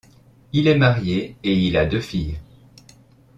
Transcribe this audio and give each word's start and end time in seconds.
Il 0.51 0.67
est 0.67 0.79
marié 0.79 1.35
et 1.43 1.53
il 1.67 1.77
a 1.77 1.85
deux 1.85 2.01
filles. 2.01 2.39